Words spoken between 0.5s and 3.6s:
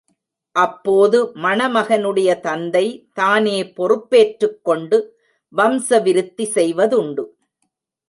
அப்போது மணமகனுடைய தந்தை, தானே